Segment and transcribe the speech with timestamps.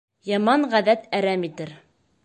[0.29, 1.77] Яман ғәҙәт әрәм итер.